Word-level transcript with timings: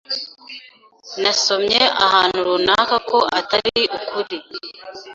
Nasomye 1.21 1.81
ahantu 2.05 2.37
runaka 2.47 2.95
ko 3.09 3.17
atari 3.39 3.81
ukuri. 3.97 4.37